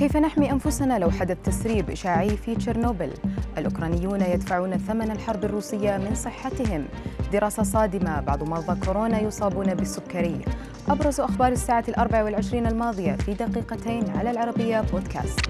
كيف 0.00 0.16
نحمي 0.16 0.52
أنفسنا 0.52 0.98
لو 0.98 1.10
حدث 1.10 1.36
تسريب 1.44 1.90
إشاعي 1.90 2.36
في 2.36 2.54
تشيرنوبل؟ 2.54 3.10
الأوكرانيون 3.58 4.20
يدفعون 4.20 4.76
ثمن 4.76 5.10
الحرب 5.10 5.44
الروسية 5.44 5.96
من 5.96 6.14
صحتهم. 6.14 6.84
دراسة 7.32 7.62
صادمة 7.62 8.20
بعض 8.20 8.42
مرضى 8.42 8.80
كورونا 8.86 9.20
يصابون 9.20 9.74
بالسكري. 9.74 10.40
أبرز 10.88 11.20
أخبار 11.20 11.52
الساعة 11.52 11.84
الأربع 11.88 12.22
والعشرين 12.22 12.66
الماضية 12.66 13.12
في 13.12 13.34
دقيقتين 13.34 14.10
على 14.10 14.30
العربية 14.30 14.80
بودكاست. 14.80 15.40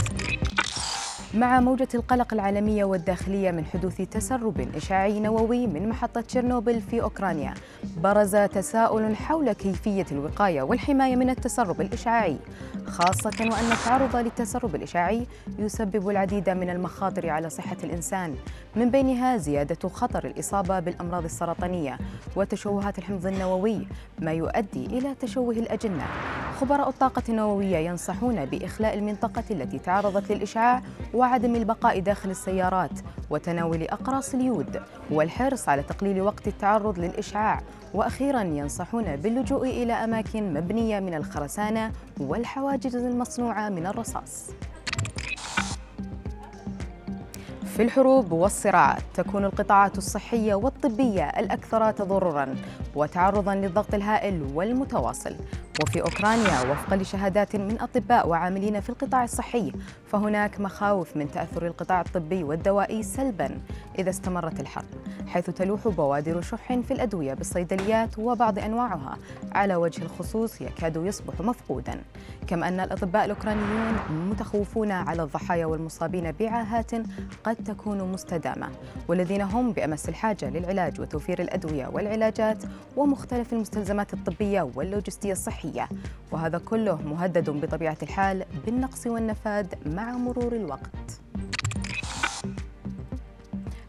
مع 1.34 1.60
موجة 1.60 1.88
القلق 1.94 2.34
العالمية 2.34 2.84
والداخلية 2.84 3.50
من 3.50 3.64
حدوث 3.64 3.96
تسرب 3.96 4.68
إشعاعي 4.76 5.20
نووي 5.20 5.66
من 5.66 5.88
محطة 5.88 6.20
تشيرنوبل 6.20 6.80
في 6.80 7.02
أوكرانيا. 7.02 7.54
برز 7.96 8.36
تساؤل 8.36 9.16
حول 9.16 9.52
كيفية 9.52 10.06
الوقاية 10.12 10.62
والحماية 10.62 11.16
من 11.16 11.30
التسرب 11.30 11.80
الإشعاعي 11.80 12.36
خاصة 12.86 13.32
وأن 13.40 13.72
التعرض 13.72 14.16
للتسرب 14.16 14.74
الإشعاعي 14.74 15.26
يسبب 15.58 16.08
العديد 16.08 16.50
من 16.50 16.70
المخاطر 16.70 17.30
على 17.30 17.50
صحة 17.50 17.76
الإنسان 17.84 18.34
من 18.76 18.90
بينها 18.90 19.36
زيادة 19.36 19.88
خطر 19.88 20.26
الإصابة 20.26 20.80
بالأمراض 20.80 21.24
السرطانية 21.24 21.98
وتشوهات 22.36 22.98
الحمض 22.98 23.26
النووي 23.26 23.86
ما 24.18 24.32
يؤدي 24.32 24.86
إلى 24.86 25.14
تشوه 25.20 25.54
الأجنة. 25.54 26.04
خبراء 26.60 26.88
الطاقة 26.88 27.22
النووية 27.28 27.76
ينصحون 27.76 28.44
بإخلاء 28.44 28.94
المنطقة 28.94 29.44
التي 29.50 29.78
تعرضت 29.78 30.32
للإشعاع 30.32 30.82
وعدم 31.14 31.54
البقاء 31.54 32.00
داخل 32.00 32.30
السيارات 32.30 32.90
وتناول 33.30 33.82
أقراص 33.82 34.34
اليود 34.34 34.82
والحرص 35.10 35.68
على 35.68 35.82
تقليل 35.82 36.20
وقت 36.20 36.48
التعرض 36.48 36.98
للإشعاع. 36.98 37.60
وأخيرا 37.94 38.42
ينصحون 38.42 39.16
باللجوء 39.16 39.68
إلى 39.68 39.92
أماكن 39.92 40.54
مبنية 40.54 41.00
من 41.00 41.14
الخرسانة 41.14 41.92
والحواجز 42.20 42.96
المصنوعة 42.96 43.68
من 43.68 43.86
الرصاص. 43.86 44.50
في 47.76 47.82
الحروب 47.82 48.32
والصراعات 48.32 49.02
تكون 49.14 49.44
القطاعات 49.44 49.98
الصحية 49.98 50.54
والطبية 50.54 51.24
الأكثر 51.24 51.90
تضرراً 51.90 52.54
وتعرضاً 52.94 53.54
للضغط 53.54 53.94
الهائل 53.94 54.42
والمتواصل. 54.54 55.34
وفي 55.82 56.02
أوكرانيا 56.02 56.70
وفقا 56.70 56.96
لشهادات 56.96 57.56
من 57.56 57.80
أطباء 57.80 58.28
وعاملين 58.28 58.80
في 58.80 58.90
القطاع 58.90 59.24
الصحي 59.24 59.72
فهناك 60.06 60.60
مخاوف 60.60 61.16
من 61.16 61.30
تأثر 61.30 61.66
القطاع 61.66 62.00
الطبي 62.00 62.44
والدوائي 62.44 63.02
سلبا 63.02 63.58
إذا 63.98 64.10
استمرت 64.10 64.60
الحرب 64.60 64.84
حيث 65.26 65.50
تلوح 65.50 65.88
بوادر 65.88 66.40
شح 66.40 66.80
في 66.80 66.90
الأدوية 66.90 67.34
بالصيدليات 67.34 68.18
وبعض 68.18 68.58
أنواعها 68.58 69.18
على 69.52 69.76
وجه 69.76 70.02
الخصوص 70.02 70.60
يكاد 70.60 70.96
يصبح 70.96 71.40
مفقودا. 71.40 72.00
كما 72.46 72.68
أن 72.68 72.80
الأطباء 72.80 73.24
الأوكرانيون 73.24 73.98
متخوفون 74.30 74.90
على 74.90 75.22
الضحايا 75.22 75.66
والمصابين 75.66 76.32
بعاهات 76.32 76.90
قد 77.44 77.56
تكون 77.56 78.12
مستدامة 78.12 78.68
والذين 79.08 79.42
هم 79.42 79.72
بأمس 79.72 80.08
الحاجة 80.08 80.50
للعلاج 80.50 81.00
وتوفير 81.00 81.42
الأدوية 81.42 81.88
والعلاجات 81.92 82.62
ومختلف 82.96 83.52
المستلزمات 83.52 84.14
الطبية 84.14 84.70
واللوجستية 84.74 85.32
الصحية. 85.32 85.69
وهذا 86.32 86.58
كله 86.58 86.96
مهدد 87.02 87.50
بطبيعة 87.50 87.96
الحال 88.02 88.44
بالنقص 88.66 89.06
والنفاد 89.06 89.74
مع 89.86 90.12
مرور 90.12 90.52
الوقت. 90.52 91.20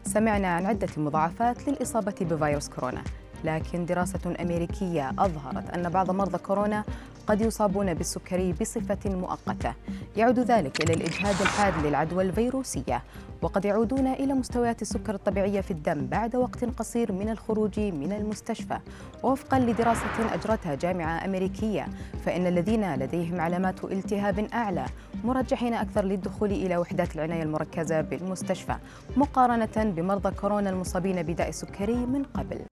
سمعنا 0.04 0.48
عن 0.48 0.66
عدة 0.66 0.88
مضاعفات 0.96 1.68
للإصابة 1.68 2.14
بفيروس 2.20 2.68
كورونا. 2.68 3.02
لكن 3.44 3.86
دراسة 3.86 4.34
أمريكية 4.40 5.10
أظهرت 5.18 5.70
أن 5.70 5.88
بعض 5.88 6.10
مرضى 6.10 6.38
كورونا 6.38 6.84
قد 7.26 7.40
يصابون 7.40 7.94
بالسكري 7.94 8.52
بصفة 8.52 8.98
مؤقتة. 9.10 9.74
يعود 10.16 10.38
ذلك 10.38 10.84
إلى 10.84 10.94
الإجهاد 10.94 11.40
الحاد 11.40 11.86
للعدوى 11.86 12.24
الفيروسية. 12.24 13.02
وقد 13.42 13.64
يعودون 13.64 14.06
إلى 14.06 14.34
مستويات 14.34 14.82
السكر 14.82 15.14
الطبيعية 15.14 15.60
في 15.60 15.70
الدم 15.70 16.06
بعد 16.06 16.36
وقت 16.36 16.64
قصير 16.64 17.12
من 17.12 17.28
الخروج 17.28 17.80
من 17.80 18.12
المستشفى. 18.12 18.78
وفقا 19.22 19.58
لدراسة 19.58 20.34
أجرتها 20.34 20.74
جامعة 20.74 21.24
أمريكية 21.24 21.86
فإن 22.24 22.46
الذين 22.46 22.94
لديهم 22.94 23.40
علامات 23.40 23.84
التهاب 23.84 24.38
أعلى 24.38 24.86
مرجحين 25.24 25.74
أكثر 25.74 26.04
للدخول 26.04 26.50
إلى 26.50 26.76
وحدات 26.76 27.16
العناية 27.16 27.42
المركزة 27.42 28.00
بالمستشفى 28.00 28.76
مقارنة 29.16 29.76
بمرضى 29.76 30.30
كورونا 30.30 30.70
المصابين 30.70 31.22
بداء 31.22 31.48
السكري 31.48 31.96
من 31.96 32.22
قبل. 32.22 32.71